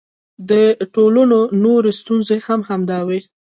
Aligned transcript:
د 0.49 0.51
ټولنو 0.93 1.39
نورې 1.63 1.91
ستونزې 2.01 2.37
هم 2.45 2.59
همداسې 2.69 3.09
دي. 3.21 3.21